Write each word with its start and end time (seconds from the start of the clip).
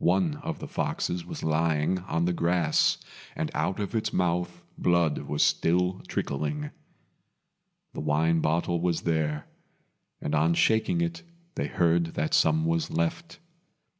One 0.00 0.38
of 0.38 0.58
the 0.58 0.66
foxes 0.66 1.24
was 1.24 1.44
lying 1.44 2.00
on 2.00 2.24
the 2.24 2.32
grass, 2.32 2.98
and 3.36 3.48
out 3.54 3.78
of 3.78 3.94
its 3.94 4.12
mouth 4.12 4.64
blood 4.76 5.18
was 5.18 5.44
still 5.44 6.00
trickling. 6.08 6.70
The 7.92 8.00
wine 8.00 8.40
bottle 8.40 8.80
was 8.80 9.02
there; 9.02 9.46
and 10.20 10.34
on 10.34 10.54
shaking 10.54 11.00
it 11.00 11.22
they 11.54 11.68
heard 11.68 12.14
that 12.14 12.34
some 12.34 12.64
was 12.66 12.90
left. 12.90 13.38